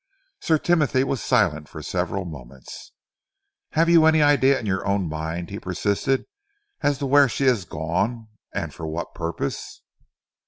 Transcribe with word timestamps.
Sir 0.39 0.57
Timothy 0.57 1.03
was 1.03 1.21
silent 1.21 1.69
for 1.69 1.83
several 1.83 2.25
moments. 2.25 2.91
"Have 3.73 3.87
you 3.87 4.07
any 4.07 4.19
idea 4.19 4.59
in 4.59 4.65
your 4.65 4.83
own 4.83 5.07
mind," 5.07 5.51
he 5.51 5.59
persisted, 5.59 6.25
"as 6.81 6.97
to 6.97 7.05
where 7.05 7.29
she 7.29 7.43
has 7.43 7.65
gone 7.65 8.27
and 8.51 8.73
for 8.73 8.87
what 8.87 9.13
purpose?" 9.13 9.83